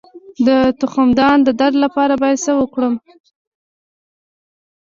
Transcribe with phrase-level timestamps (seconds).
[0.47, 0.47] د
[0.81, 2.93] تخمدان د درد لپاره باید څه وکړم؟